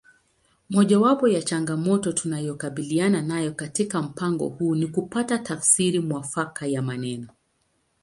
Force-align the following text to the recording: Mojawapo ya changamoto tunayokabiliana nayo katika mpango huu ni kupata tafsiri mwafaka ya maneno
Mojawapo 0.69 1.27
ya 1.27 1.41
changamoto 1.41 2.13
tunayokabiliana 2.13 3.21
nayo 3.21 3.53
katika 3.53 4.01
mpango 4.01 4.47
huu 4.49 4.75
ni 4.75 4.87
kupata 4.87 5.37
tafsiri 5.37 5.99
mwafaka 5.99 6.67
ya 6.67 6.81
maneno 6.81 7.27